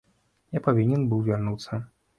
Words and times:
Я 0.57 0.63
павінен 0.69 1.07
быў 1.13 1.25
вярнуцца. 1.31 1.85